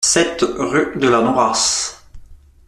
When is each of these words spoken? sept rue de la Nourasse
sept 0.03 0.41
rue 0.57 0.93
de 0.95 1.07
la 1.07 1.21
Nourasse 1.21 2.07